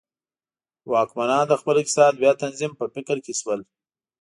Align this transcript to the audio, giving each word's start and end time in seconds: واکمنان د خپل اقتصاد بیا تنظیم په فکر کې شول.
واکمنان 0.91 1.43
د 1.49 1.53
خپل 1.61 1.75
اقتصاد 1.79 2.13
بیا 2.21 2.31
تنظیم 2.43 2.71
په 2.79 2.85
فکر 2.95 3.17
کې 3.25 3.33
شول. 3.39 3.61